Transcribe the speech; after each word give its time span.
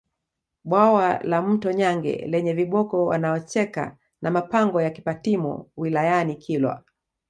Bwawa 0.63 1.19
la 1.23 1.41
Mto 1.41 1.71
Nyange 1.71 2.27
lenye 2.27 2.53
viboko 2.53 3.05
wanaocheka 3.05 3.97
na 4.21 4.31
mapango 4.31 4.81
ya 4.81 4.89
Kipatimo 4.89 5.69
wilayani 5.77 6.35
Kilwa 6.35 6.83